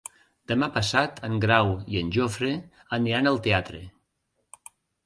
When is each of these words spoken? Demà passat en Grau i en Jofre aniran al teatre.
Demà 0.51 0.69
passat 0.77 1.21
en 1.27 1.35
Grau 1.45 1.69
i 1.97 2.01
en 2.01 2.11
Jofre 2.17 2.51
aniran 3.01 3.35
al 3.35 3.41
teatre. 3.51 3.85